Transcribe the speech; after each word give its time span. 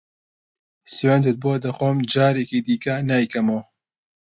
سوێندت 0.95 1.35
بۆ 1.43 1.53
دەخۆم 1.63 1.97
جارێکی 2.13 2.59
دیکە 2.67 2.95
نایکەمەوە. 3.09 3.61